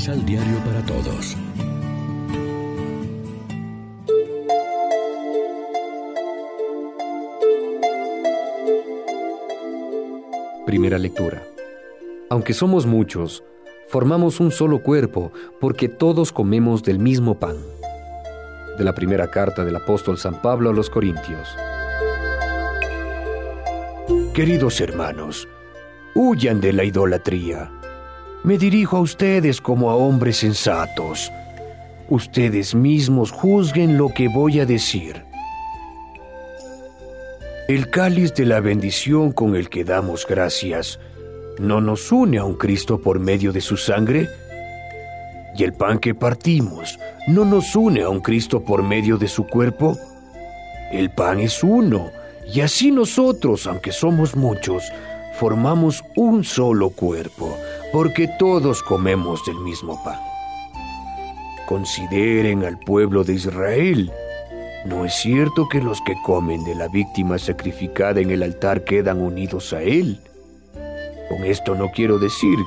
Misal 0.00 0.24
Diario 0.24 0.56
para 0.64 0.80
Todos. 0.86 1.36
Primera 10.64 10.96
lectura. 10.96 11.42
Aunque 12.30 12.54
somos 12.54 12.86
muchos, 12.86 13.44
formamos 13.90 14.40
un 14.40 14.50
solo 14.50 14.82
cuerpo 14.82 15.32
porque 15.60 15.90
todos 15.90 16.32
comemos 16.32 16.82
del 16.82 16.98
mismo 16.98 17.38
pan. 17.38 17.56
De 18.78 18.84
la 18.84 18.94
primera 18.94 19.30
carta 19.30 19.66
del 19.66 19.76
apóstol 19.76 20.16
San 20.16 20.40
Pablo 20.40 20.70
a 20.70 20.72
los 20.72 20.88
Corintios. 20.88 21.46
Queridos 24.32 24.80
hermanos, 24.80 25.46
huyan 26.14 26.62
de 26.62 26.72
la 26.72 26.84
idolatría. 26.84 27.70
Me 28.42 28.56
dirijo 28.56 28.96
a 28.96 29.00
ustedes 29.00 29.60
como 29.60 29.90
a 29.90 29.96
hombres 29.96 30.38
sensatos. 30.38 31.30
Ustedes 32.08 32.74
mismos 32.74 33.32
juzguen 33.32 33.98
lo 33.98 34.08
que 34.08 34.28
voy 34.28 34.60
a 34.60 34.66
decir. 34.66 35.24
El 37.68 37.90
cáliz 37.90 38.32
de 38.34 38.46
la 38.46 38.60
bendición 38.60 39.32
con 39.32 39.54
el 39.54 39.68
que 39.68 39.84
damos 39.84 40.26
gracias 40.26 40.98
no 41.58 41.82
nos 41.82 42.10
une 42.10 42.38
a 42.38 42.44
un 42.44 42.54
Cristo 42.54 43.02
por 43.02 43.20
medio 43.20 43.52
de 43.52 43.60
su 43.60 43.76
sangre. 43.76 44.26
Y 45.54 45.62
el 45.62 45.74
pan 45.74 45.98
que 45.98 46.14
partimos 46.14 46.98
no 47.28 47.44
nos 47.44 47.76
une 47.76 48.00
a 48.00 48.08
un 48.08 48.20
Cristo 48.20 48.64
por 48.64 48.82
medio 48.82 49.18
de 49.18 49.28
su 49.28 49.46
cuerpo. 49.46 49.98
El 50.90 51.10
pan 51.10 51.40
es 51.40 51.62
uno, 51.62 52.10
y 52.52 52.62
así 52.62 52.90
nosotros, 52.90 53.66
aunque 53.66 53.92
somos 53.92 54.34
muchos, 54.34 54.90
formamos 55.40 56.04
un 56.16 56.44
solo 56.44 56.90
cuerpo 56.90 57.56
porque 57.94 58.28
todos 58.38 58.82
comemos 58.82 59.42
del 59.46 59.58
mismo 59.60 59.98
pan. 60.04 60.18
Consideren 61.66 62.62
al 62.62 62.78
pueblo 62.78 63.24
de 63.24 63.32
Israel. 63.32 64.12
¿No 64.84 65.06
es 65.06 65.14
cierto 65.14 65.66
que 65.66 65.80
los 65.80 65.98
que 66.02 66.14
comen 66.26 66.62
de 66.64 66.74
la 66.74 66.88
víctima 66.88 67.38
sacrificada 67.38 68.20
en 68.20 68.30
el 68.30 68.42
altar 68.42 68.84
quedan 68.84 69.22
unidos 69.22 69.72
a 69.72 69.80
él? 69.80 70.20
Con 71.30 71.42
esto 71.44 71.74
no 71.74 71.90
quiero 71.90 72.18
decir 72.18 72.58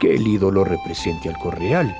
que 0.00 0.14
el 0.14 0.24
ídolo 0.24 0.62
represente 0.62 1.30
al 1.30 1.38
correal, 1.38 1.92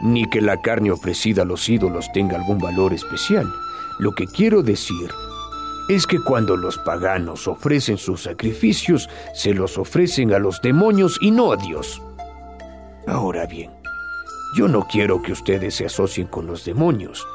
ni 0.00 0.24
que 0.30 0.40
la 0.40 0.62
carne 0.62 0.90
ofrecida 0.90 1.42
a 1.42 1.44
los 1.44 1.68
ídolos 1.68 2.10
tenga 2.14 2.36
algún 2.36 2.56
valor 2.56 2.94
especial. 2.94 3.46
Lo 3.98 4.12
que 4.12 4.24
quiero 4.26 4.62
decir 4.62 5.10
es 5.10 5.25
que 6.06 6.18
cuando 6.20 6.56
los 6.56 6.78
paganos 6.78 7.46
ofrecen 7.46 7.96
sus 7.96 8.22
sacrificios, 8.24 9.08
se 9.34 9.54
los 9.54 9.78
ofrecen 9.78 10.32
a 10.32 10.38
los 10.38 10.60
demonios 10.60 11.16
y 11.20 11.30
no 11.30 11.52
a 11.52 11.56
Dios. 11.56 12.02
Ahora 13.06 13.46
bien, 13.46 13.70
yo 14.56 14.66
no 14.66 14.86
quiero 14.90 15.22
que 15.22 15.32
ustedes 15.32 15.76
se 15.76 15.86
asocien 15.86 16.26
con 16.26 16.46
los 16.46 16.64
demonios. 16.64 17.26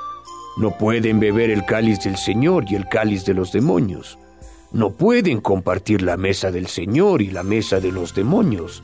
No 0.58 0.78
pueden 0.78 1.20
beber 1.20 1.50
el 1.50 1.66
cáliz 1.66 2.04
del 2.04 2.18
Señor 2.18 2.66
y 2.68 2.76
el 2.76 2.90
cáliz 2.90 3.24
de 3.26 3.34
los 3.34 3.54
demonios. 3.54 4.20
No 4.74 4.92
pueden 4.92 5.40
compartir 5.40 6.02
la 6.02 6.18
mesa 6.18 6.52
del 6.52 6.68
Señor 6.68 7.22
y 7.22 7.30
la 7.30 7.44
mesa 7.44 7.80
de 7.80 7.92
los 7.92 8.14
demonios. 8.14 8.84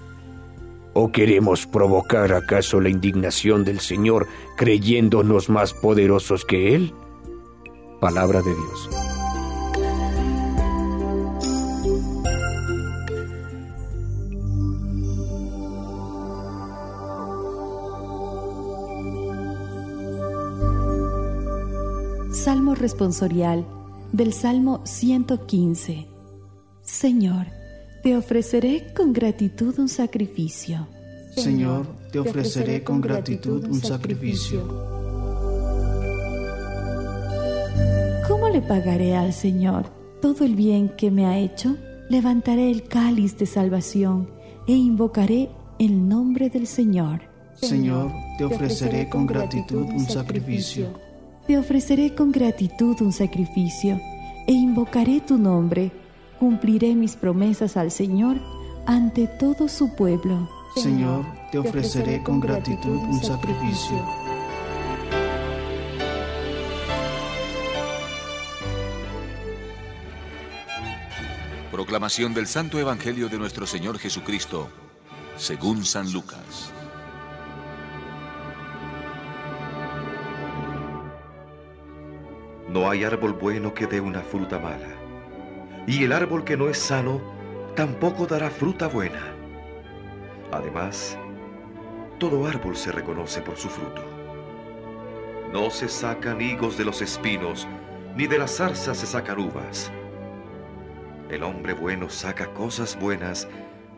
¿O 0.93 1.11
queremos 1.11 1.67
provocar 1.67 2.33
acaso 2.33 2.79
la 2.79 2.89
indignación 2.89 3.65
del 3.65 3.81
Señor 3.81 4.27
creyéndonos 4.55 5.49
más 5.49 5.73
poderosos 5.73 6.45
que 6.45 6.73
Él? 6.73 6.93
Palabra 7.99 8.41
de 8.41 8.53
Dios. 8.55 8.89
Salmo 22.47 22.75
responsorial 22.75 23.65
del 24.13 24.31
Salmo 24.31 24.80
115. 24.85 26.08
Señor, 26.81 27.47
te 28.02 28.15
ofreceré 28.15 28.93
con 28.93 29.11
gratitud 29.11 29.77
un 29.77 29.89
sacrificio. 29.89 30.87
Señor, 31.36 31.86
te 32.09 32.19
ofreceré 32.19 32.86
con 32.86 33.02
gratitud 33.02 33.65
un 33.65 33.81
sacrificio. 33.81 34.65
¿Cómo 38.30 38.47
le 38.47 38.61
pagaré 38.61 39.17
al 39.17 39.33
Señor 39.33 39.87
todo 40.21 40.45
el 40.45 40.55
bien 40.55 40.87
que 40.95 41.11
me 41.11 41.25
ha 41.25 41.37
hecho? 41.37 41.75
Levantaré 42.07 42.71
el 42.71 42.83
cáliz 42.87 43.37
de 43.37 43.45
salvación 43.45 44.30
e 44.65 44.71
invocaré 44.71 45.49
el 45.80 46.07
nombre 46.07 46.49
del 46.49 46.65
Señor. 46.65 47.23
Señor, 47.55 48.09
te 48.37 48.45
ofreceré 48.45 49.09
con 49.09 49.27
gratitud 49.27 49.83
un 49.83 50.05
sacrificio 50.05 51.06
te 51.47 51.58
ofreceré 51.58 52.13
con 52.13 52.33
gratitud 52.33 52.99
un 52.99 53.13
sacrificio 53.13 53.99
e 54.45 54.52
invocaré 54.52 55.21
tu 55.21 55.37
nombre. 55.37 55.91
Cumpliré 56.39 56.93
mis 56.93 57.15
promesas 57.15 57.77
al 57.77 57.89
Señor 57.89 58.37
ante 58.85 59.27
todo 59.27 59.69
su 59.69 59.95
pueblo. 59.95 60.49
Señor, 60.75 61.25
te 61.52 61.57
ofreceré 61.57 62.21
con 62.21 62.41
gratitud 62.41 62.97
un 62.97 63.23
sacrificio. 63.23 63.97
Proclamación 71.71 72.33
del 72.33 72.47
Santo 72.47 72.77
Evangelio 72.77 73.30
de 73.30 73.37
nuestro 73.37 73.65
Señor 73.65 73.97
Jesucristo, 73.99 74.67
según 75.37 75.86
San 75.86 76.11
Lucas. 76.11 76.73
No 82.67 82.89
hay 82.89 83.05
árbol 83.05 83.32
bueno 83.32 83.73
que 83.73 83.88
dé 83.88 84.02
una 84.02 84.20
fruta 84.20 84.60
mala, 84.60 84.89
y 85.86 86.04
el 86.04 86.11
árbol 86.11 86.44
que 86.44 86.58
no 86.58 86.67
es 86.67 86.78
sano 86.78 87.22
tampoco 87.76 88.28
dará 88.28 88.50
fruta 88.50 88.88
buena. 88.88 89.22
Además, 90.52 91.17
todo 92.20 92.45
árbol 92.45 92.76
se 92.76 92.92
reconoce 92.92 93.42
por 93.42 93.55
su 93.55 93.70
fruto. 93.70 94.02
No 95.54 95.70
se 95.70 95.88
sacan 95.88 96.42
higos 96.42 96.78
de 96.78 96.83
los 96.83 97.02
espinos, 97.02 97.66
ni 98.17 98.28
de 98.28 98.38
las 98.38 98.58
zarzas 98.58 98.98
se 98.98 99.05
sacan 99.05 99.39
uvas. 99.39 99.89
El 101.30 101.44
hombre 101.44 101.72
bueno 101.72 102.10
saca 102.10 102.54
cosas 102.54 102.99
buenas 102.99 103.48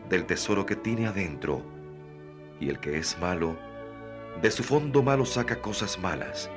del 0.08 0.26
tesoro 0.26 0.64
que 0.64 0.76
tiene 0.76 1.08
adentro, 1.08 1.62
y 2.60 2.68
el 2.68 2.78
que 2.78 2.98
es 2.98 3.18
malo, 3.18 3.56
de 4.40 4.50
su 4.52 4.62
fondo 4.62 5.02
malo 5.02 5.24
saca 5.24 5.60
cosas 5.60 5.98
malas 5.98 6.48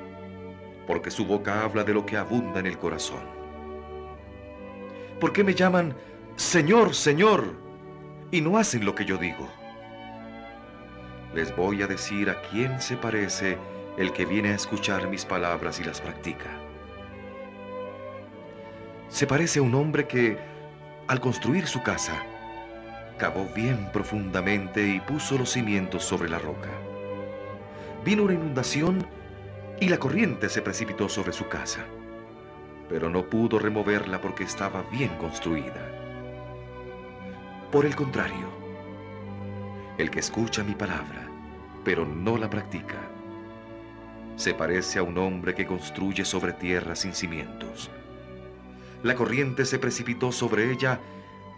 porque 0.93 1.09
su 1.09 1.25
boca 1.25 1.63
habla 1.63 1.83
de 1.83 1.91
lo 1.91 2.05
que 2.05 2.17
abunda 2.17 2.59
en 2.59 2.67
el 2.67 2.77
corazón. 2.77 3.23
¿Por 5.19 5.33
qué 5.33 5.43
me 5.43 5.55
llaman 5.55 5.95
Señor, 6.35 6.93
Señor 6.93 7.55
y 8.29 8.41
no 8.41 8.59
hacen 8.59 8.85
lo 8.85 8.93
que 8.93 9.03
yo 9.03 9.17
digo? 9.17 9.49
Les 11.33 11.55
voy 11.55 11.81
a 11.81 11.87
decir 11.87 12.29
a 12.29 12.39
quién 12.43 12.79
se 12.79 12.95
parece 12.95 13.57
el 13.97 14.13
que 14.13 14.25
viene 14.25 14.49
a 14.49 14.55
escuchar 14.55 15.09
mis 15.09 15.25
palabras 15.25 15.79
y 15.79 15.83
las 15.83 15.99
practica. 15.99 16.51
Se 19.09 19.25
parece 19.25 19.57
a 19.57 19.63
un 19.63 19.73
hombre 19.73 20.05
que, 20.05 20.37
al 21.07 21.19
construir 21.19 21.65
su 21.65 21.81
casa, 21.81 22.23
cavó 23.17 23.47
bien 23.55 23.89
profundamente 23.91 24.87
y 24.87 24.99
puso 24.99 25.39
los 25.39 25.53
cimientos 25.53 26.03
sobre 26.03 26.29
la 26.29 26.37
roca. 26.37 26.69
Vino 28.05 28.21
una 28.21 28.35
inundación 28.35 29.03
y 29.79 29.89
la 29.89 29.97
corriente 29.97 30.50
se 30.50 30.61
precipitó 30.61 31.09
sobre 31.09 31.34
su 31.34 31.47
casa, 31.47 31.85
pero 32.89 33.09
no 33.09 33.29
pudo 33.29 33.59
removerla 33.59 34.22
porque 34.22 34.44
estaba 34.44 34.83
bien 34.83 35.18
construida. 35.18 35.89
Por 37.71 37.86
el 37.86 37.95
contrario, 37.95 38.47
el 39.97 40.09
que 40.09 40.19
escucha 40.19 40.63
mi 40.63 40.75
palabra, 40.75 41.27
pero 41.83 42.06
no 42.06 42.38
la 42.38 42.50
practica, 42.50 43.00
se 44.36 44.53
parece 44.53 45.00
a 45.00 45.03
un 45.03 45.18
hombre 45.18 45.53
que 45.53 45.65
construye 45.65 46.25
sobre 46.25 46.53
tierra 46.53 46.95
sin 46.95 47.13
cimientos. 47.13 47.92
La 49.03 49.15
corriente 49.15 49.65
se 49.65 49.80
precipitó 49.80 50.31
sobre 50.31 50.71
ella 50.71 51.00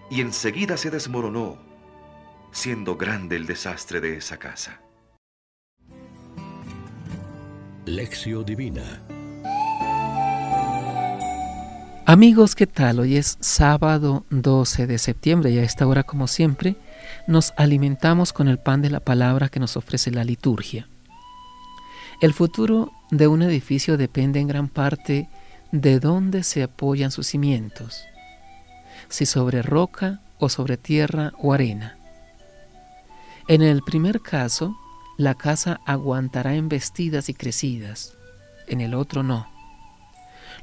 y 0.09 0.21
enseguida 0.21 0.77
se 0.77 0.91
desmoronó, 0.91 1.57
siendo 2.51 2.95
grande 2.97 3.35
el 3.35 3.45
desastre 3.45 4.01
de 4.01 4.17
esa 4.17 4.37
casa. 4.37 4.81
Lección 7.85 8.43
Divina. 8.43 8.99
Amigos, 12.07 12.55
¿qué 12.55 12.65
tal? 12.65 12.99
Hoy 12.99 13.15
es 13.15 13.37
sábado 13.41 14.25
12 14.31 14.87
de 14.87 14.97
septiembre 14.97 15.51
y 15.51 15.59
a 15.59 15.63
esta 15.63 15.85
hora, 15.85 16.01
como 16.01 16.27
siempre, 16.27 16.77
nos 17.27 17.53
alimentamos 17.57 18.33
con 18.33 18.47
el 18.47 18.57
pan 18.57 18.81
de 18.81 18.89
la 18.89 19.01
palabra 19.01 19.49
que 19.49 19.59
nos 19.59 19.77
ofrece 19.77 20.09
la 20.09 20.23
liturgia. 20.23 20.89
El 22.21 22.33
futuro 22.33 22.91
de 23.11 23.27
un 23.27 23.43
edificio 23.43 23.97
depende 23.97 24.39
en 24.39 24.47
gran 24.47 24.67
parte 24.67 25.29
de 25.71 25.99
dónde 25.99 26.41
se 26.41 26.63
apoyan 26.63 27.11
sus 27.11 27.27
cimientos, 27.27 28.03
si 29.09 29.27
sobre 29.27 29.61
roca 29.61 30.21
o 30.39 30.49
sobre 30.49 30.77
tierra 30.77 31.33
o 31.37 31.53
arena. 31.53 31.99
En 33.47 33.61
el 33.61 33.83
primer 33.83 34.21
caso, 34.21 34.75
la 35.17 35.35
casa 35.35 35.79
aguantará 35.85 36.55
embestidas 36.55 37.29
y 37.29 37.33
crecidas, 37.33 38.17
en 38.67 38.81
el 38.81 38.93
otro 38.93 39.23
no. 39.23 39.47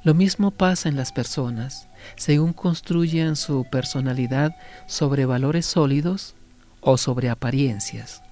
Lo 0.05 0.15
mismo 0.15 0.51
pasa 0.51 0.89
en 0.89 0.97
las 0.97 1.13
personas, 1.13 1.89
según 2.17 2.53
construyen 2.53 3.37
su 3.37 3.65
personalidad 3.71 4.57
sobre 4.87 5.27
valores 5.27 5.65
sólidos 5.67 6.35
o 6.81 6.99
sobre 6.99 7.31
apariencias. 7.31 8.23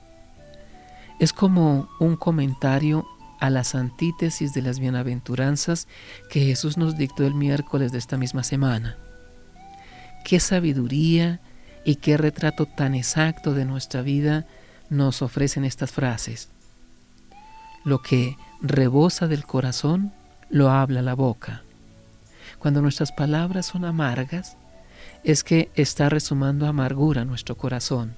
Es 1.21 1.33
como 1.33 1.89
un 2.01 2.17
comentario 2.17 3.07
a 3.39 3.51
las 3.51 3.75
antítesis 3.75 4.53
de 4.53 4.63
las 4.63 4.81
bienaventuranzas 4.81 5.87
que 6.29 6.41
Jesús 6.41 6.77
nos 6.77 6.97
dictó 6.97 7.27
el 7.27 7.35
miércoles 7.35 7.93
de 7.93 7.99
esta 7.99 8.17
misma 8.17 8.43
semana. 8.43 8.97
Qué 10.25 10.41
sabiduría 10.41 11.41
y 11.85 11.97
qué 11.97 12.17
retrato 12.17 12.67
tan 12.67 12.95
exacto 12.95 13.55
de 13.55 13.65
nuestra 13.65 14.03
vida 14.03 14.47
nos 14.91 15.23
ofrecen 15.23 15.65
estas 15.65 15.93
frases. 15.93 16.49
Lo 17.85 18.03
que 18.03 18.37
rebosa 18.61 19.27
del 19.27 19.47
corazón, 19.47 20.13
lo 20.51 20.71
habla 20.71 21.01
la 21.01 21.15
boca. 21.15 21.63
Cuando 22.59 22.83
nuestras 22.83 23.13
palabras 23.13 23.67
son 23.67 23.85
amargas, 23.85 24.57
es 25.25 25.45
que 25.45 25.71
está 25.75 26.09
resumando 26.09 26.67
amargura 26.67 27.25
nuestro 27.25 27.57
corazón. 27.57 28.15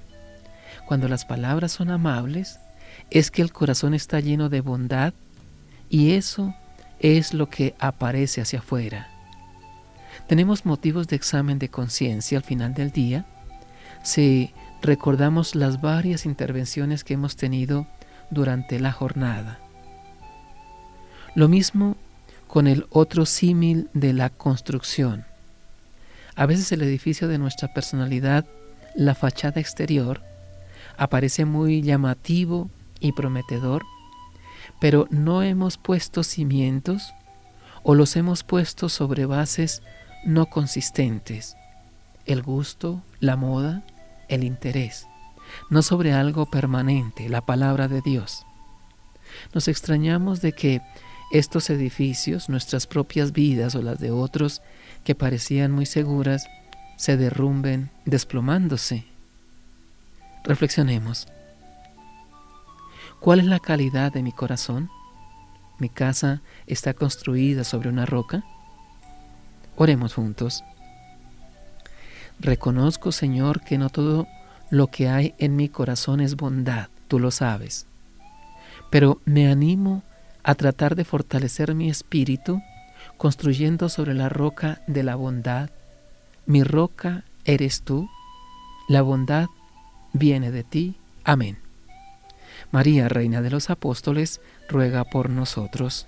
Cuando 0.85 1.07
las 1.07 1.23
palabras 1.25 1.71
son 1.71 1.91
amables, 1.91 2.59
es 3.09 3.31
que 3.31 3.41
el 3.41 3.53
corazón 3.53 3.93
está 3.93 4.19
lleno 4.19 4.49
de 4.49 4.61
bondad 4.61 5.13
y 5.89 6.11
eso 6.11 6.53
es 6.99 7.33
lo 7.33 7.49
que 7.49 7.75
aparece 7.79 8.41
hacia 8.41 8.59
afuera. 8.59 9.09
Tenemos 10.27 10.65
motivos 10.65 11.07
de 11.07 11.15
examen 11.15 11.59
de 11.59 11.69
conciencia 11.69 12.37
al 12.37 12.43
final 12.43 12.73
del 12.73 12.91
día 12.91 13.25
si 14.03 14.51
recordamos 14.83 15.55
las 15.55 15.81
varias 15.81 16.25
intervenciones 16.25 17.03
que 17.03 17.13
hemos 17.13 17.37
tenido 17.37 17.87
durante 18.29 18.79
la 18.79 18.91
jornada. 18.91 19.59
Lo 21.35 21.47
mismo 21.47 21.95
con 22.47 22.67
el 22.67 22.85
otro 22.89 23.25
símil 23.25 23.89
de 23.93 24.13
la 24.13 24.29
construcción. 24.29 25.25
A 26.35 26.45
veces 26.45 26.71
el 26.71 26.81
edificio 26.81 27.27
de 27.27 27.37
nuestra 27.37 27.73
personalidad, 27.73 28.45
la 28.93 29.15
fachada 29.15 29.61
exterior, 29.61 30.21
aparece 30.97 31.45
muy 31.45 31.81
llamativo 31.81 32.69
y 32.99 33.13
prometedor, 33.13 33.83
pero 34.81 35.07
no 35.09 35.43
hemos 35.43 35.77
puesto 35.77 36.23
cimientos 36.23 37.13
o 37.83 37.95
los 37.95 38.15
hemos 38.17 38.43
puesto 38.43 38.89
sobre 38.89 39.25
bases 39.25 39.81
no 40.25 40.47
consistentes, 40.47 41.55
el 42.25 42.43
gusto, 42.43 43.01
la 43.19 43.35
moda, 43.35 43.83
el 44.29 44.43
interés, 44.43 45.07
no 45.69 45.81
sobre 45.81 46.13
algo 46.13 46.45
permanente, 46.45 47.29
la 47.29 47.41
palabra 47.41 47.87
de 47.87 48.01
Dios. 48.01 48.45
Nos 49.53 49.67
extrañamos 49.67 50.41
de 50.41 50.53
que 50.53 50.81
estos 51.31 51.69
edificios, 51.69 52.49
nuestras 52.49 52.85
propias 52.85 53.31
vidas 53.31 53.75
o 53.75 53.81
las 53.81 53.99
de 53.99 54.11
otros 54.11 54.61
que 55.03 55.15
parecían 55.15 55.71
muy 55.71 55.85
seguras, 55.85 56.47
se 56.95 57.17
derrumben 57.17 57.89
desplomándose. 58.05 59.05
Reflexionemos. 60.43 61.27
¿Cuál 63.19 63.39
es 63.39 63.45
la 63.45 63.59
calidad 63.59 64.11
de 64.11 64.21
mi 64.21 64.31
corazón? 64.31 64.89
¿Mi 65.79 65.89
casa 65.89 66.41
está 66.67 66.93
construida 66.93 67.63
sobre 67.63 67.89
una 67.89 68.05
roca? 68.05 68.43
Oremos 69.75 70.13
juntos. 70.13 70.63
Reconozco, 72.39 73.11
Señor, 73.11 73.61
que 73.61 73.77
no 73.77 73.89
todo 73.89 74.27
lo 74.69 74.87
que 74.87 75.07
hay 75.07 75.35
en 75.37 75.55
mi 75.55 75.69
corazón 75.69 76.19
es 76.19 76.35
bondad, 76.35 76.89
tú 77.07 77.19
lo 77.19 77.31
sabes. 77.31 77.85
Pero 78.89 79.19
me 79.25 79.47
animo 79.47 80.03
a 80.43 80.55
tratar 80.55 80.95
de 80.95 81.05
fortalecer 81.05 81.73
mi 81.73 81.89
espíritu 81.89 82.61
construyendo 83.17 83.89
sobre 83.89 84.13
la 84.13 84.29
roca 84.29 84.81
de 84.87 85.03
la 85.03 85.15
bondad. 85.15 85.69
Mi 86.45 86.63
roca 86.63 87.23
eres 87.45 87.83
tú, 87.83 88.09
la 88.89 89.01
bondad 89.01 89.47
viene 90.11 90.51
de 90.51 90.63
ti. 90.63 90.95
Amén. 91.23 91.57
María, 92.71 93.07
Reina 93.07 93.41
de 93.41 93.49
los 93.49 93.69
Apóstoles, 93.69 94.41
ruega 94.67 95.03
por 95.03 95.29
nosotros. 95.29 96.07